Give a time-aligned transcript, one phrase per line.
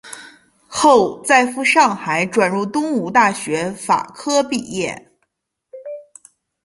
[0.67, 5.13] 后在赴上海转入东吴大学法科毕业。